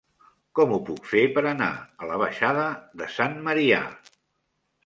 Com 0.59 0.71
ho 0.75 0.79
puc 0.87 1.09
fer 1.09 1.21
per 1.35 1.43
anar 1.51 1.69
a 2.05 2.09
la 2.13 2.17
baixada 2.23 2.65
de 3.03 3.11
Sant 3.19 3.37
Marià? 3.49 3.83